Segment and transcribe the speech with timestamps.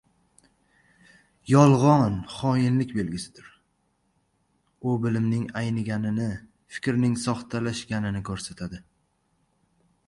[1.49, 3.51] Yolg‘on— xoinlik belgisidir.
[4.93, 6.29] U bilimning ayniganini,
[6.79, 8.83] fikrning soxtalashganini ko‘rsatadi.